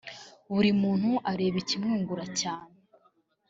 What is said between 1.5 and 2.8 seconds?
ikimwungura cyane